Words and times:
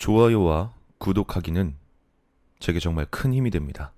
좋아요와 0.00 0.72
구독하기는 0.96 1.76
제게 2.58 2.80
정말 2.80 3.04
큰 3.10 3.34
힘이 3.34 3.50
됩니다. 3.50 3.92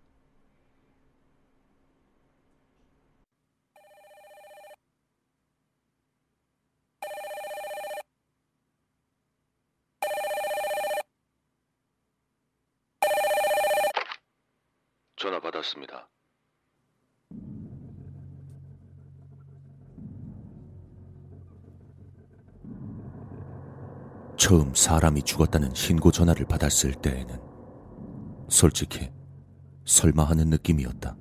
전화 15.14 15.39
받았습니다. 15.39 16.09
처음 24.53 24.75
사람이 24.75 25.23
죽었다는 25.23 25.73
신고 25.73 26.11
전화를 26.11 26.45
받았을 26.45 26.93
때에는 26.93 27.40
솔직히 28.50 29.11
설마 29.86 30.25
하는 30.25 30.50
느낌이었다. 30.50 31.17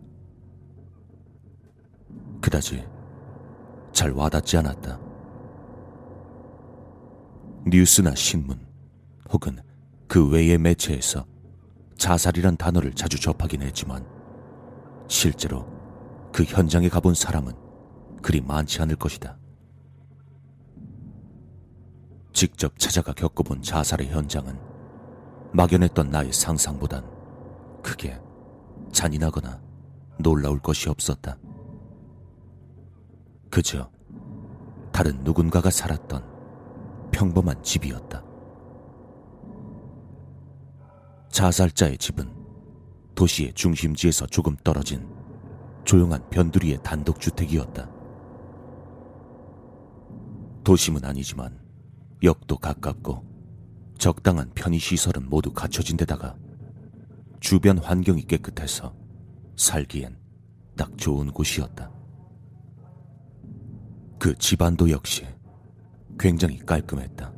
그다지 2.41 2.85
잘 3.93 4.11
와닿지 4.11 4.57
않았다. 4.57 4.99
뉴스나 7.67 8.15
신문 8.15 8.59
혹은 9.31 9.59
그 10.09 10.29
외의 10.29 10.57
매체에서 10.57 11.25
자살이란 11.97 12.57
단어를 12.57 12.93
자주 12.95 13.17
접하긴 13.17 13.61
했지만 13.61 14.05
실제로 15.07 15.65
그 16.33 16.43
현장에 16.43 16.89
가본 16.89 17.13
사람은 17.13 17.53
그리 18.21 18.41
많지 18.41 18.81
않을 18.81 18.97
것이다. 18.97 19.37
직접 22.33 22.77
찾아가 22.79 23.13
겪어본 23.13 23.61
자살의 23.61 24.09
현장은 24.09 24.57
막연했던 25.53 26.09
나의 26.09 26.31
상상보단 26.31 27.05
크게 27.83 28.19
잔인하거나 28.91 29.61
놀라울 30.19 30.59
것이 30.59 30.89
없었다. 30.89 31.37
그저 33.49 33.89
다른 34.91 35.23
누군가가 35.23 35.69
살았던 35.69 36.23
평범한 37.11 37.61
집이었다. 37.63 38.23
자살자의 41.29 41.97
집은 41.97 42.31
도시의 43.15 43.53
중심지에서 43.53 44.25
조금 44.27 44.55
떨어진 44.63 45.07
조용한 45.83 46.29
변두리의 46.29 46.79
단독주택이었다. 46.83 47.89
도심은 50.63 51.03
아니지만 51.03 51.60
역도 52.23 52.57
가깝고 52.57 53.25
적당한 53.97 54.51
편의시설은 54.53 55.29
모두 55.29 55.51
갖춰진 55.51 55.97
데다가 55.97 56.35
주변 57.39 57.79
환경이 57.79 58.23
깨끗해서 58.23 58.93
살기엔 59.55 60.17
딱 60.77 60.95
좋은 60.97 61.31
곳이었다. 61.31 61.91
그 64.19 64.35
집안도 64.35 64.91
역시 64.91 65.25
굉장히 66.19 66.59
깔끔했다. 66.59 67.33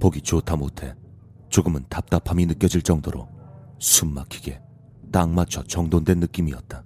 보기 0.00 0.20
좋다 0.20 0.56
못해 0.56 0.94
조금은 1.48 1.84
답답함이 1.88 2.46
느껴질 2.46 2.82
정도로 2.82 3.28
숨 3.78 4.12
막히게 4.12 4.60
딱 5.12 5.30
맞춰 5.30 5.62
정돈된 5.62 6.18
느낌이었다. 6.18 6.84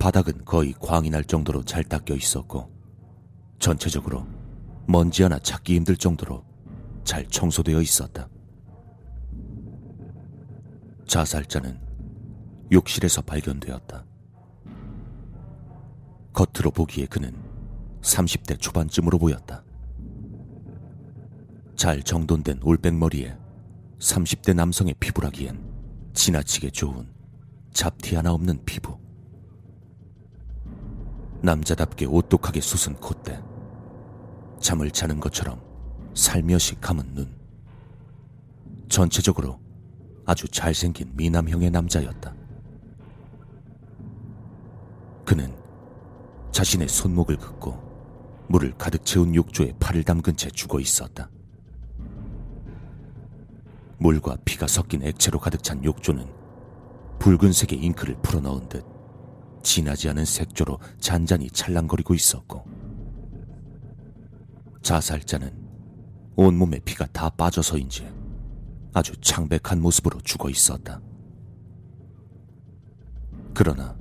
바닥은 0.00 0.44
거의 0.44 0.72
광이 0.80 1.10
날 1.10 1.22
정도로 1.22 1.62
잘 1.62 1.84
닦여 1.84 2.16
있었고 2.16 2.79
전체적으로 3.60 4.26
먼지 4.86 5.22
하나 5.22 5.38
찾기 5.38 5.76
힘들 5.76 5.96
정도로 5.96 6.42
잘 7.04 7.26
청소되어 7.28 7.80
있었다. 7.80 8.28
자살자는 11.06 11.78
욕실에서 12.72 13.22
발견되었다. 13.22 14.04
겉으로 16.32 16.70
보기에 16.70 17.06
그는 17.06 17.34
30대 18.00 18.58
초반쯤으로 18.58 19.18
보였다. 19.18 19.62
잘 21.76 22.02
정돈된 22.02 22.60
올백머리에 22.62 23.36
30대 23.98 24.54
남성의 24.54 24.94
피부라기엔 25.00 26.10
지나치게 26.14 26.70
좋은 26.70 27.06
잡티 27.72 28.16
하나 28.16 28.32
없는 28.32 28.64
피부. 28.64 28.98
남자답게 31.42 32.06
오똑하게 32.06 32.60
솟은 32.60 32.96
콧대. 32.96 33.49
잠을 34.60 34.90
자는 34.90 35.18
것처럼 35.18 35.60
살며시 36.14 36.76
감은 36.80 37.14
눈. 37.14 37.34
전체적으로 38.88 39.58
아주 40.26 40.46
잘생긴 40.48 41.10
미남형의 41.14 41.70
남자였다. 41.70 42.34
그는 45.24 45.54
자신의 46.52 46.88
손목을 46.88 47.36
긋고 47.36 48.46
물을 48.48 48.76
가득 48.76 49.04
채운 49.04 49.34
욕조에 49.34 49.74
팔을 49.78 50.02
담근 50.02 50.36
채 50.36 50.50
죽어 50.50 50.80
있었다. 50.80 51.30
물과 53.98 54.38
피가 54.44 54.66
섞인 54.66 55.02
액체로 55.04 55.38
가득 55.38 55.62
찬 55.62 55.84
욕조는 55.84 56.26
붉은색의 57.18 57.78
잉크를 57.78 58.16
풀어넣은 58.22 58.68
듯 58.68 58.84
진하지 59.62 60.08
않은 60.10 60.24
색조로 60.24 60.78
잔잔히 60.98 61.50
찰랑거리고 61.50 62.14
있었고 62.14 62.79
자살자는 64.82 65.52
온몸에 66.36 66.78
피가 66.80 67.06
다 67.06 67.28
빠져서인지 67.30 68.08
아주 68.92 69.12
창백한 69.20 69.80
모습으로 69.80 70.20
죽어 70.22 70.48
있었다. 70.48 71.00
그러나 73.54 73.96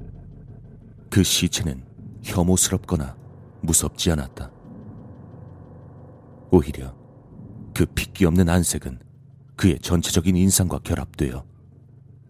그 1.10 1.24
시체는 1.24 1.84
혐오스럽거나 2.24 3.16
무섭지 3.62 4.12
않았다. 4.12 4.52
오히려 6.52 6.96
그 7.74 7.86
핏기 7.86 8.26
없는 8.26 8.50
안색은 8.50 9.00
그의 9.56 9.80
전체적인 9.80 10.36
인상과 10.36 10.80
결합되어 10.80 11.46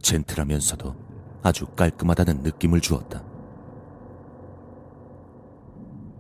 젠틀하면서도 0.02 0.96
아주 1.44 1.68
깔끔하다는 1.68 2.44
느낌을 2.44 2.82
주었다. 2.82 3.24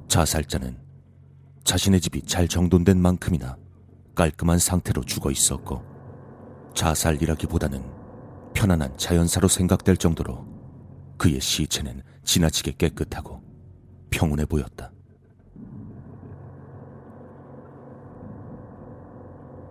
자살자는 0.07 0.88
자신의 1.69 2.01
집이 2.01 2.23
잘 2.23 2.47
정돈된 2.47 2.99
만큼이나 2.99 3.55
깔끔한 4.15 4.57
상태로 4.57 5.03
죽어 5.03 5.29
있었고 5.29 5.83
자살이라기보다는 6.73 7.83
편안한 8.55 8.97
자연사로 8.97 9.47
생각될 9.47 9.97
정도로 9.97 10.47
그의 11.19 11.39
시체는 11.39 12.01
지나치게 12.23 12.73
깨끗하고 12.79 13.43
평온해 14.09 14.45
보였다. 14.45 14.91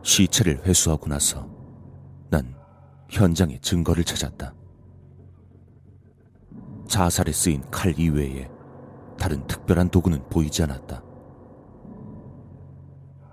시체를 0.05 0.65
회수하고 0.65 1.09
나서 1.09 1.51
난 2.31 2.55
현장의 3.11 3.59
증거를 3.61 4.05
찾았다. 4.05 4.55
자살에 6.87 7.33
쓰인 7.33 7.69
칼 7.73 7.99
이외에 7.99 8.49
다른 9.19 9.45
특별한 9.49 9.89
도구는 9.89 10.29
보이지 10.29 10.63
않았다. 10.63 11.08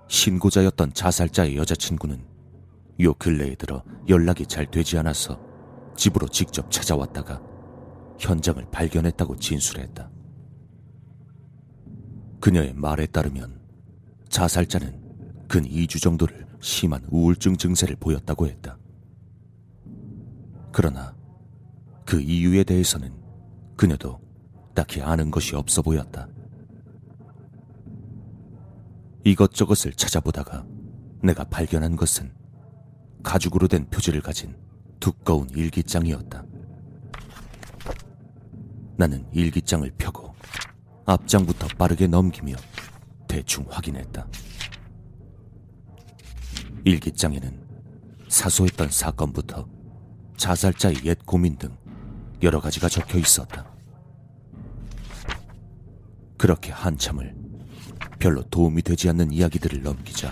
신고자였던 0.08 0.92
자살자의 0.94 1.56
여자친구는 1.56 2.24
요 3.00 3.14
근래에 3.14 3.54
들어 3.56 3.82
연락이 4.08 4.46
잘 4.46 4.70
되지 4.70 4.98
않아서 4.98 5.40
집으로 5.96 6.28
직접 6.28 6.70
찾아왔다가 6.70 7.42
현장을 8.18 8.64
발견했다고 8.70 9.36
진술했다. 9.36 10.10
그녀의 12.40 12.74
말에 12.74 13.06
따르면 13.06 13.60
자살자는 14.28 15.46
근 15.48 15.64
2주 15.64 16.00
정도를 16.00 16.46
심한 16.60 17.04
우울증 17.10 17.56
증세를 17.56 17.96
보였다고 17.96 18.46
했다. 18.46 18.78
그러나 20.72 21.14
그 22.04 22.20
이유에 22.20 22.64
대해서는 22.64 23.12
그녀도 23.76 24.20
딱히 24.74 25.02
아는 25.02 25.30
것이 25.30 25.56
없어 25.56 25.82
보였다. 25.82 26.28
이것저것을 29.26 29.92
찾아보다가 29.94 30.64
내가 31.20 31.42
발견한 31.42 31.96
것은 31.96 32.32
가죽으로 33.24 33.66
된 33.66 33.90
표지를 33.90 34.20
가진 34.20 34.56
두꺼운 35.00 35.50
일기장이었다. 35.50 36.44
나는 38.96 39.26
일기장을 39.32 39.90
펴고 39.98 40.32
앞장부터 41.06 41.66
빠르게 41.76 42.06
넘기며 42.06 42.54
대충 43.26 43.66
확인했다. 43.68 44.28
일기장에는 46.84 47.66
사소했던 48.28 48.90
사건부터 48.90 49.68
자살자의 50.36 51.04
옛 51.04 51.18
고민 51.26 51.58
등 51.58 51.76
여러 52.44 52.60
가지가 52.60 52.88
적혀 52.88 53.18
있었다. 53.18 53.74
그렇게 56.38 56.70
한참을 56.70 57.45
별로 58.26 58.42
도움이 58.42 58.82
되지 58.82 59.08
않는 59.10 59.30
이야기들을 59.30 59.84
넘기자 59.84 60.28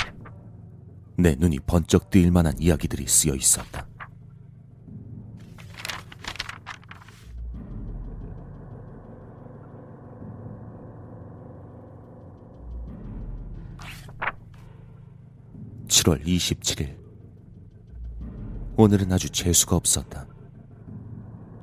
내 1.16 1.36
눈이 1.36 1.60
번쩍 1.60 2.10
뜨일 2.10 2.32
만한 2.32 2.52
이야기들이 2.58 3.06
쓰여 3.06 3.36
있었다. 3.36 3.86
(7월 15.86 16.24
27일) 16.24 16.98
오늘은 18.76 19.12
아주 19.12 19.30
재수가 19.30 19.76
없었다. 19.76 20.26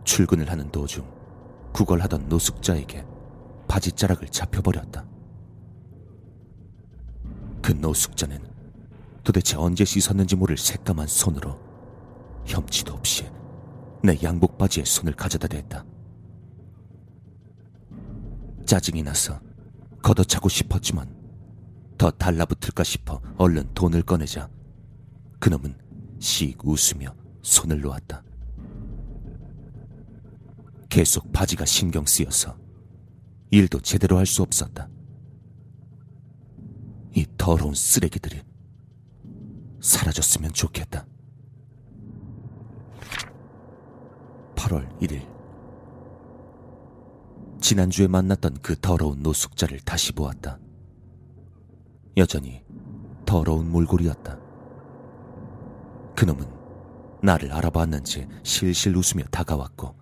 출근을 0.06 0.50
하는 0.50 0.72
도중 0.72 1.06
구걸하던 1.74 2.30
노숙자에게 2.30 3.06
바지자락을 3.68 4.30
잡혀버렸다. 4.30 5.11
그 7.72 7.78
노숙자는 7.78 8.38
도대체 9.24 9.56
언제 9.56 9.86
씻었는지 9.86 10.36
모를 10.36 10.58
새까만 10.58 11.08
손으로 11.08 11.58
혐지도 12.46 12.94
없이 12.94 13.26
내 14.04 14.18
양복 14.22 14.58
바지에 14.58 14.84
손을 14.84 15.14
가져다 15.14 15.48
댔다. 15.48 15.86
짜증이 18.66 19.04
나서 19.04 19.40
걷어차고 20.02 20.50
싶었지만 20.50 21.16
더 21.98 22.12
달라붙을까 22.12 22.84
싶어 22.84 23.22
얼른 23.38 23.74
돈을 23.74 24.02
꺼내자 24.02 24.50
그놈은 25.40 25.74
씩 26.20 26.58
웃으며 26.68 27.16
손을 27.42 27.80
놓았다. 27.80 28.22
계속 30.90 31.32
바지가 31.32 31.64
신경 31.64 32.06
쓰여서 32.06 32.58
일도 33.50 33.80
제대로 33.80 34.18
할 34.18 34.26
수 34.26 34.42
없었다. 34.42 34.90
이 37.14 37.26
더러운 37.38 37.74
쓰레기들이 37.74 38.42
사라졌으면 39.82 40.54
좋겠다. 40.54 41.06
8월 44.56 45.00
1일. 45.02 45.30
지난주에 47.60 48.08
만났던 48.08 48.60
그 48.62 48.76
더러운 48.80 49.22
노숙자를 49.22 49.80
다시 49.82 50.14
보았다. 50.14 50.60
여전히 52.18 52.64
더러운 53.26 53.72
몰골이었다. 53.72 54.40
그놈은 56.16 56.46
나를 57.24 57.52
알아봤는지 57.52 58.28
실실 58.44 58.96
웃으며 58.96 59.24
다가왔고, 59.32 59.96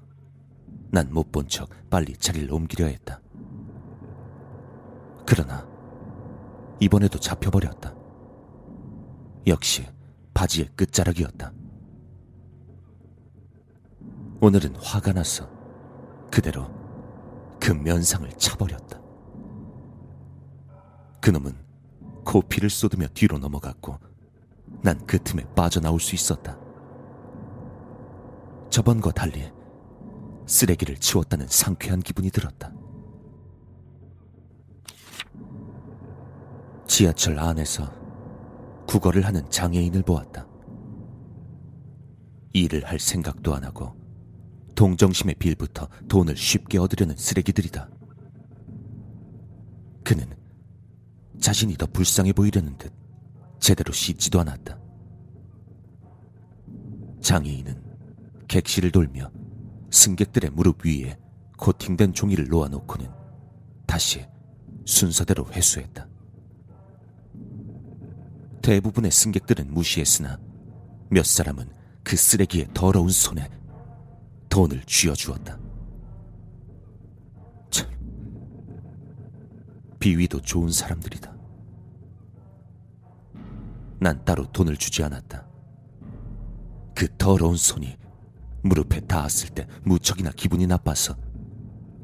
난 0.92 1.08
못 1.12 1.32
본 1.32 1.48
척 1.48 1.70
빨리 1.90 2.14
자리를 2.16 2.52
옮기려 2.52 2.86
했다. 2.88 3.22
그러나, 5.26 5.69
이번에도 6.80 7.20
잡혀버렸다. 7.20 7.94
역시 9.48 9.86
바지의 10.34 10.70
끝자락이었다. 10.76 11.52
오늘은 14.42 14.76
화가 14.78 15.14
나서 15.14 15.50
그대로 16.32 16.70
그 17.60 17.72
면상을 17.72 18.30
차버렸다. 18.38 19.00
그놈은 21.22 21.54
코피를 22.24 22.70
쏟으며 22.70 23.08
뒤로 23.14 23.38
넘어갔고 23.38 23.98
난 24.82 24.98
그 25.06 25.22
틈에 25.22 25.44
빠져나올 25.56 26.00
수 26.00 26.16
있었다. 26.16 26.58
저번과 28.70 29.12
달리 29.12 29.52
쓰레기를 30.46 30.98
치웠다는 30.98 31.48
상쾌한 31.50 32.00
기분이 32.02 32.30
들었다. 32.30 32.72
지하철 37.00 37.40
안에서 37.40 37.90
구걸을 38.86 39.26
하는 39.26 39.50
장애인을 39.50 40.04
보았다. 40.04 40.46
일을 42.52 42.84
할 42.84 43.00
생각도 43.00 43.56
안 43.56 43.64
하고 43.64 43.96
동정심의 44.76 45.36
빌부터 45.36 45.88
돈을 46.10 46.36
쉽게 46.36 46.78
얻으려는 46.78 47.16
쓰레기들이다. 47.16 47.90
그는 50.04 50.28
자신이 51.40 51.78
더 51.78 51.86
불쌍해 51.86 52.34
보이려는 52.34 52.78
듯 52.78 52.92
제대로 53.62 53.94
씻지도 53.94 54.42
않았다. 54.42 54.78
장애인은 57.22 57.82
객실을 58.50 58.92
돌며 58.92 59.32
승객들의 59.90 60.50
무릎 60.50 60.86
위에 60.86 61.18
코팅된 61.58 62.12
종이를 62.12 62.50
놓아놓고는 62.50 63.10
다시 63.88 64.26
순서대로 64.86 65.50
회수했다. 65.54 66.09
대부분의 68.62 69.12
승객들은 69.12 69.74
무시했으나 69.74 70.40
몇 71.10 71.26
사람은 71.26 71.70
그 72.04 72.16
쓰레기의 72.16 72.70
더러운 72.74 73.10
손에 73.10 73.50
돈을 74.50 74.84
쥐어주었다. 74.86 75.60
참, 77.70 77.90
비위도 80.00 80.42
좋은 80.42 80.72
사람들이다. 80.72 81.36
난 84.00 84.24
따로 84.24 84.50
돈을 84.52 84.78
주지 84.78 85.04
않았다. 85.04 85.46
그 86.96 87.08
더러운 87.18 87.58
손이 87.58 87.98
무릎에 88.62 89.02
닿았을 89.02 89.50
때 89.50 89.68
무척이나 89.84 90.32
기분이 90.32 90.68
나빠서 90.68 91.16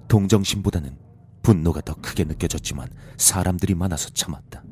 동정심보다는 0.08 0.98
분노가 1.42 1.82
더 1.82 1.94
크게 1.96 2.24
느껴졌지만 2.24 2.90
사람들이 3.18 3.76
많아서 3.76 4.10
참았다. 4.10 4.65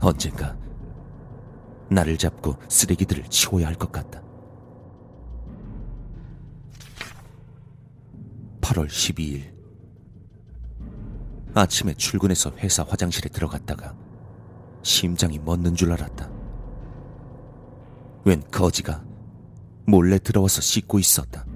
언젠가 0.00 0.56
나를 1.90 2.16
잡고 2.18 2.56
쓰레기들을 2.68 3.24
치워야 3.24 3.66
할 3.66 3.74
것 3.74 3.90
같다. 3.90 4.22
8월 8.60 8.86
12일 8.86 9.56
아침에 11.54 11.94
출근해서 11.94 12.50
회사 12.58 12.82
화장실에 12.82 13.30
들어갔다가 13.30 13.94
심장이 14.82 15.38
멎는 15.38 15.74
줄 15.74 15.92
알았다. 15.92 16.30
웬 18.24 18.42
거지가 18.50 19.02
몰래 19.86 20.18
들어와서 20.18 20.60
씻고 20.60 20.98
있었다. 20.98 21.46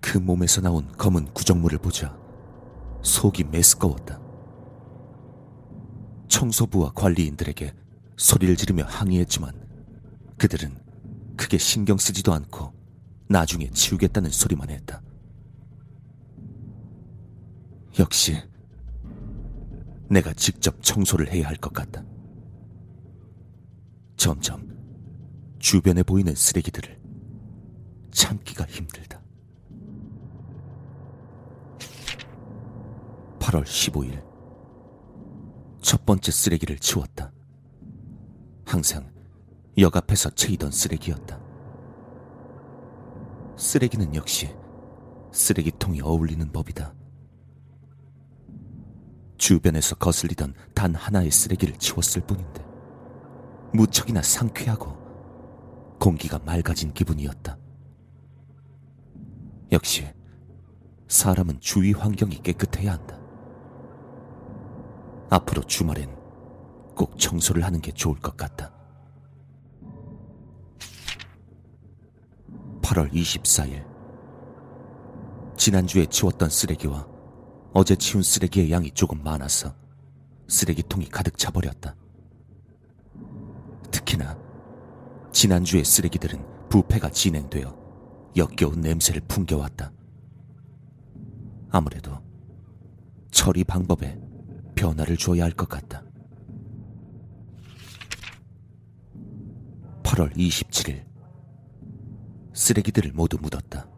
그 0.00 0.18
몸에서 0.18 0.60
나온 0.60 0.92
검은 0.98 1.32
구정물을 1.32 1.78
보자 1.78 2.14
속이 3.02 3.44
메스꺼웠다. 3.44 4.20
청소부와 6.32 6.92
관리인들에게 6.94 7.74
소리를 8.16 8.56
지르며 8.56 8.84
항의했지만 8.84 9.52
그들은 10.38 10.74
크게 11.36 11.58
신경 11.58 11.98
쓰지도 11.98 12.32
않고 12.32 12.72
나중에 13.28 13.68
치우겠다는 13.70 14.30
소리만 14.30 14.70
했다. 14.70 15.02
역시 17.98 18.42
내가 20.08 20.32
직접 20.32 20.82
청소를 20.82 21.30
해야 21.30 21.46
할 21.46 21.56
것 21.56 21.72
같다. 21.74 22.02
점점 24.16 24.72
주변에 25.58 26.02
보이는 26.02 26.34
쓰레기들을 26.34 26.98
참기가 28.10 28.64
힘들다. 28.64 29.20
8월 33.38 33.64
15일 33.64 34.31
첫 36.02 36.06
번째 36.06 36.32
쓰레기를 36.32 36.78
치웠다. 36.80 37.30
항상 38.66 39.08
역 39.78 39.96
앞에서 39.96 40.30
채이던 40.30 40.72
쓰레기였다. 40.72 41.38
쓰레기는 43.56 44.12
역시 44.16 44.52
쓰레기통이 45.30 46.00
어울리는 46.00 46.50
법이다. 46.50 46.92
주변에서 49.38 49.94
거슬리던 49.94 50.54
단 50.74 50.92
하나의 50.96 51.30
쓰레기를 51.30 51.76
치웠을 51.76 52.22
뿐인데 52.22 52.64
무척이나 53.72 54.22
상쾌하고 54.22 55.96
공기가 56.00 56.40
맑아진 56.40 56.92
기분이었다. 56.92 57.56
역시 59.70 60.08
사람은 61.06 61.60
주위 61.60 61.92
환경이 61.92 62.42
깨끗해야 62.42 62.94
한다. 62.94 63.21
앞으로 65.32 65.62
주말엔 65.62 66.14
꼭 66.94 67.18
청소를 67.18 67.64
하는 67.64 67.80
게 67.80 67.90
좋을 67.90 68.18
것 68.18 68.36
같다. 68.36 68.70
8월 72.82 73.10
24일. 73.10 73.82
지난주에 75.56 76.04
치웠던 76.04 76.50
쓰레기와 76.50 77.08
어제 77.72 77.96
치운 77.96 78.22
쓰레기의 78.22 78.70
양이 78.72 78.90
조금 78.90 79.22
많아서 79.22 79.74
쓰레기통이 80.48 81.08
가득 81.08 81.38
차버렸다. 81.38 81.96
특히나 83.90 84.36
지난주의 85.32 85.82
쓰레기들은 85.82 86.68
부패가 86.68 87.08
진행되어 87.08 87.74
역겨운 88.36 88.82
냄새를 88.82 89.22
풍겨왔다. 89.28 89.92
아무래도 91.70 92.20
처리 93.30 93.64
방법에 93.64 94.31
변화를 94.74 95.16
주어야 95.16 95.44
할 95.44 95.52
것 95.52 95.68
같다. 95.68 96.02
8월 100.02 100.34
27일 100.36 101.04
쓰레기들을 102.54 103.12
모두 103.12 103.38
묻었다. 103.40 103.88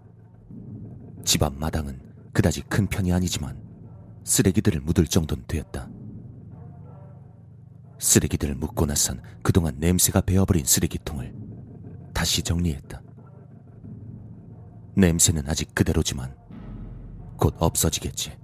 집 1.25 1.43
앞 1.43 1.55
마당은 1.55 2.01
그다지 2.33 2.63
큰 2.63 2.87
편이 2.87 3.13
아니지만 3.13 3.61
쓰레기들을 4.25 4.81
묻을 4.81 5.07
정도는 5.07 5.45
되었다. 5.47 5.89
쓰레기들을 7.99 8.55
묻고 8.57 8.87
나선 8.87 9.21
그동안 9.43 9.75
냄새가 9.79 10.21
배어버린 10.21 10.65
쓰레기통을 10.65 11.35
다시 12.13 12.43
정리했다. 12.43 13.03
냄새는 14.97 15.49
아직 15.49 15.75
그대로지만 15.75 16.37
곧 17.37 17.55
없어지겠지. 17.59 18.37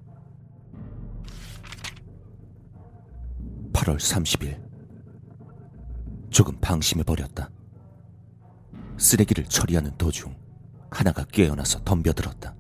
8월 3.91 3.99
30일. 3.99 4.61
조금 6.31 6.57
방심해버렸다. 6.61 7.51
쓰레기를 8.99 9.45
처리하는 9.47 9.97
도중 9.97 10.37
하나가 10.91 11.25
깨어나서 11.25 11.83
덤벼들었다. 11.85 12.55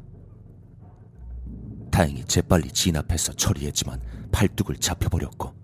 다행히 1.90 2.24
재빨리 2.24 2.70
진압해서 2.70 3.32
처리했지만 3.32 4.00
팔뚝을 4.32 4.76
잡혀버렸고 4.78 5.54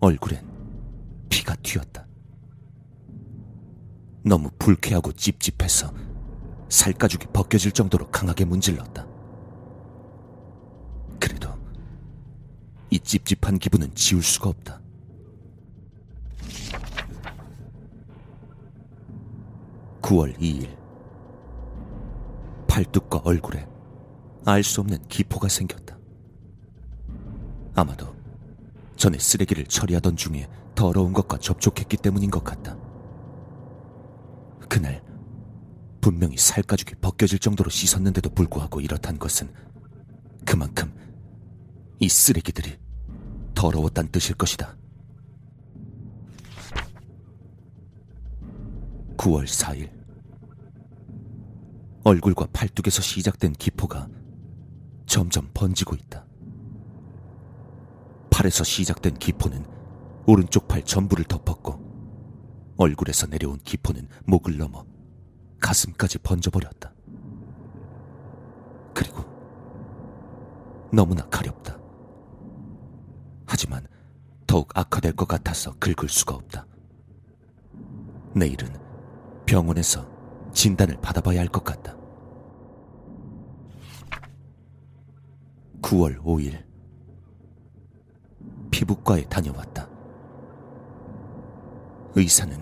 얼굴엔 0.00 0.46
피가 1.28 1.54
튀었다. 1.62 2.06
너무 4.24 4.50
불쾌하고 4.58 5.12
찝찝해서 5.12 5.92
살가죽이 6.68 7.26
벗겨질 7.32 7.72
정도로 7.72 8.10
강하게 8.10 8.44
문질렀다. 8.44 9.06
그래도 11.20 11.50
이 12.90 12.98
찝찝한 12.98 13.58
기분은 13.58 13.94
지울 13.94 14.22
수가 14.22 14.48
없다. 14.50 14.81
(9월 20.12 20.36
2일) 20.38 20.76
팔뚝과 22.68 23.22
얼굴에 23.24 23.66
알 24.44 24.62
수 24.62 24.82
없는 24.82 24.98
기포가 25.08 25.48
생겼다. 25.48 25.98
아마도 27.74 28.14
전에 28.96 29.18
쓰레기를 29.18 29.64
처리하던 29.64 30.16
중에 30.16 30.48
더러운 30.74 31.14
것과 31.14 31.38
접촉했기 31.38 31.96
때문인 31.96 32.30
것 32.30 32.44
같다. 32.44 32.76
그날 34.68 35.02
분명히 36.02 36.36
살가죽이 36.36 36.96
벗겨질 36.96 37.38
정도로 37.38 37.70
씻었는데도 37.70 38.28
불구하고 38.30 38.82
이렇단 38.82 39.18
것은 39.18 39.50
그만큼 40.44 40.92
이 42.00 42.08
쓰레기들이 42.08 42.78
더러웠단 43.54 44.08
뜻일 44.08 44.34
것이다. 44.34 44.76
9월 49.16 49.44
4일 49.44 50.01
얼굴과 52.04 52.48
팔뚝에서 52.52 53.00
시작된 53.00 53.52
기포가 53.52 54.08
점점 55.06 55.48
번지고 55.54 55.94
있다. 55.94 56.24
팔에서 58.30 58.64
시작된 58.64 59.18
기포는 59.18 59.64
오른쪽 60.26 60.66
팔 60.66 60.82
전부를 60.84 61.24
덮었고 61.24 62.74
얼굴에서 62.76 63.26
내려온 63.26 63.58
기포는 63.58 64.08
목을 64.24 64.56
넘어 64.56 64.84
가슴까지 65.60 66.18
번져버렸다. 66.18 66.92
그리고 68.94 69.24
너무나 70.92 71.22
가렵다. 71.28 71.78
하지만 73.46 73.86
더욱 74.46 74.70
악화될 74.74 75.12
것 75.12 75.28
같아서 75.28 75.72
긁을 75.78 76.08
수가 76.08 76.34
없다. 76.34 76.66
내일은 78.34 78.74
병원에서 79.46 80.11
진단을 80.52 80.96
받아봐야 81.00 81.40
할 81.40 81.48
것 81.48 81.64
같다. 81.64 81.96
9월 85.82 86.22
5일 86.22 86.64
피부과에 88.70 89.24
다녀왔다. 89.24 89.88
의사는 92.14 92.56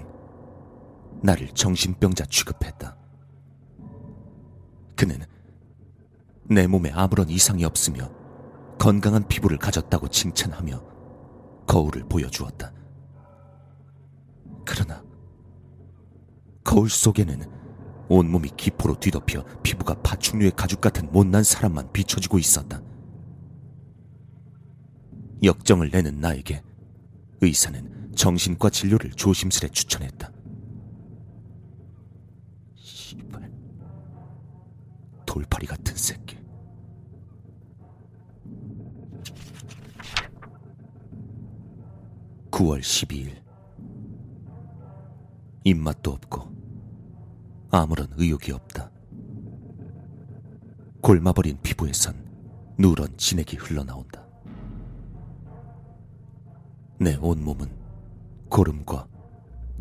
나를 1.23 1.49
정신병자 1.49 2.25
취급했다. 2.27 2.97
그는 4.97 5.19
내 6.45 6.67
몸에 6.67 6.91
아무런 6.93 7.29
이상이 7.29 7.65
없으며 7.65 8.11
건강한 8.79 9.27
피부를 9.29 9.59
가졌다고 9.59 10.09
칭찬하며 10.09 10.83
거울을 11.67 12.05
보여주었다. 12.09 12.73
그러나 14.65 15.03
거울 16.65 16.89
속에는 16.89 17.60
온몸이 18.11 18.51
기포로 18.57 18.99
뒤덮여 18.99 19.45
피부가 19.63 19.95
파충류의 20.03 20.51
가죽 20.57 20.81
같은 20.81 21.11
못난 21.13 21.45
사람만 21.45 21.93
비춰지고 21.93 22.41
있었다. 22.41 22.83
역정을 25.45 25.91
내는 25.91 26.19
나에게 26.19 26.61
의사는 27.41 28.11
정신과 28.17 28.71
진료를 28.71 29.13
조심스레 29.13 29.69
추천했다. 29.69 30.33
시발. 32.75 33.49
돌팔이 35.25 35.67
같은 35.67 35.95
새끼. 35.95 36.37
(9월 42.51 42.81
12일) 42.81 43.41
입맛도 45.63 46.11
없고 46.11 46.60
아무런 47.71 48.09
의욕이 48.17 48.53
없다. 48.53 48.91
골마버린 51.01 51.59
피부에선 51.63 52.15
누런 52.79 53.17
진액이 53.17 53.57
흘러나온다. 53.57 54.27
내 56.99 57.17
온몸은 57.17 57.71
고름과 58.49 59.07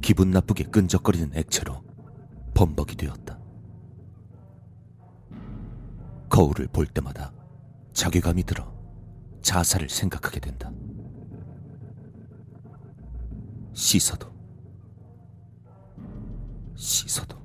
기분 0.02 0.32
나쁘게 0.32 0.66
끈적거리는 0.66 1.32
액체로 1.36 1.84
범벅이 2.54 2.96
되었다. 2.96 3.38
거울을 6.30 6.68
볼 6.68 6.86
때마다 6.86 7.34
자괴감이 7.94 8.44
들어 8.44 8.72
자살을 9.42 9.90
생각하게 9.90 10.40
된다. 10.40 10.72
씻어도, 13.74 14.32
씻어도. 16.76 17.39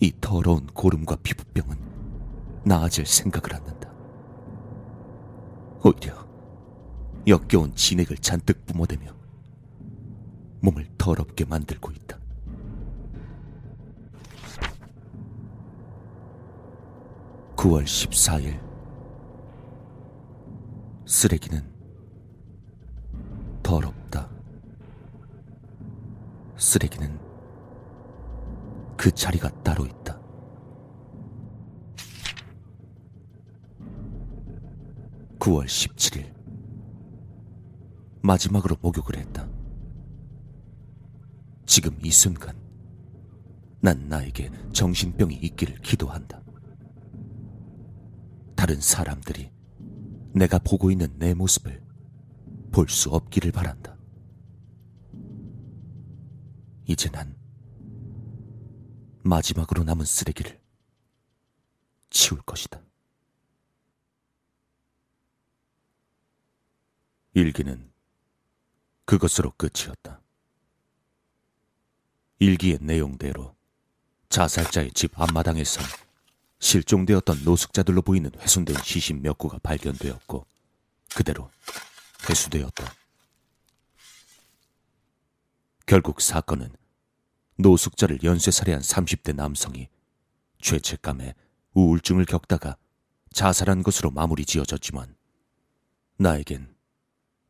이 0.00 0.12
더러운 0.20 0.66
고름과 0.66 1.16
피부병은 1.22 1.76
나아질 2.64 3.06
생각을 3.06 3.54
않는다. 3.54 3.90
오히려 5.84 6.26
역겨운 7.26 7.74
진액을 7.74 8.18
잔뜩 8.18 8.64
뿜어대며 8.66 9.12
몸을 10.60 10.86
더럽게 10.98 11.44
만들고 11.44 11.90
있다. 11.92 12.18
(9월 17.56 17.82
14일) 17.84 18.60
쓰레기는 21.06 21.64
더럽다. 23.62 24.28
쓰레기는 26.56 27.27
그 28.98 29.12
자리가 29.12 29.62
따로 29.62 29.86
있다. 29.86 30.20
(9월 35.38 35.66
17일) 35.66 36.34
마지막으로 38.22 38.76
목욕을 38.82 39.16
했다. 39.16 39.48
지금 41.64 41.96
이 42.02 42.10
순간, 42.10 42.56
난 43.80 44.08
나에게 44.08 44.50
정신병이 44.72 45.36
있기를 45.36 45.76
기도한다. 45.76 46.42
다른 48.56 48.80
사람들이 48.80 49.52
내가 50.34 50.58
보고 50.58 50.90
있는 50.90 51.16
내 51.20 51.34
모습을 51.34 51.86
볼 52.72 52.88
수 52.88 53.10
없기를 53.10 53.52
바란다. 53.52 53.96
이제 56.86 57.08
난 57.10 57.37
마지막으로 59.28 59.84
남은 59.84 60.04
쓰레기를 60.04 60.60
치울 62.10 62.40
것이다. 62.42 62.80
일기는 67.34 67.92
그것으로 69.04 69.52
끝이었다. 69.56 70.20
일기의 72.40 72.78
내용대로 72.80 73.54
자살자의 74.28 74.92
집 74.92 75.18
앞마당에서 75.18 75.80
실종되었던 76.58 77.44
노숙자들로 77.44 78.02
보이는 78.02 78.30
훼손된 78.38 78.76
시신 78.82 79.22
몇 79.22 79.38
구가 79.38 79.58
발견되었고 79.58 80.46
그대로 81.14 81.50
회수되었다. 82.28 82.92
결국 85.86 86.20
사건은 86.20 86.74
노숙자를 87.58 88.22
연쇄 88.22 88.50
살해한 88.50 88.82
30대 88.82 89.34
남성이 89.34 89.88
죄책감에 90.60 91.34
우울증을 91.74 92.24
겪다가 92.24 92.76
자살한 93.32 93.82
것으로 93.82 94.10
마무리 94.10 94.44
지어졌지만 94.44 95.16
나에겐 96.18 96.74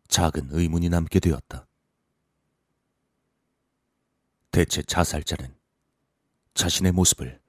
작은 0.09 0.49
의문이 0.51 0.89
남게 0.89 1.21
되었다. 1.21 1.67
대체 4.51 4.83
자살자는 4.83 5.55
자신의 6.55 6.93
모습을 6.93 7.41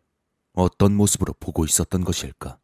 어떤 0.54 0.94
모습으로 0.96 1.34
보고 1.40 1.64
있었던 1.64 2.04
것일까? 2.04 2.60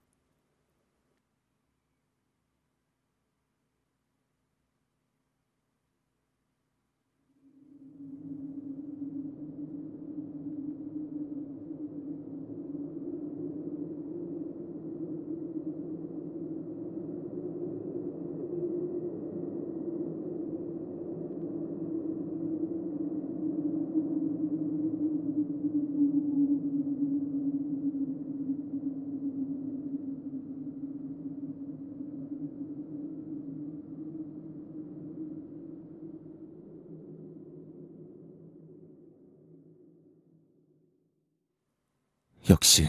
역시 42.55 42.87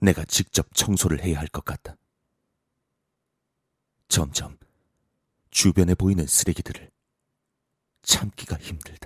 내가 0.00 0.22
직접 0.26 0.74
청소를 0.74 1.22
해야 1.24 1.38
할 1.38 1.48
것 1.48 1.64
같다. 1.64 1.96
점점 4.08 4.58
주변에 5.50 5.94
보이는 5.94 6.26
쓰레기들을 6.26 6.90
참기가 8.02 8.58
힘들다. 8.58 9.05